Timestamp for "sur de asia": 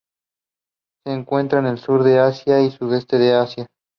1.77-2.59